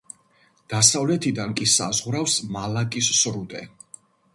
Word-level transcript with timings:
დასავლეთიდან 0.73 1.55
კი 1.61 1.69
საზღვრავს 1.75 2.41
მალაკის 2.59 3.15
სრუტე. 3.23 3.69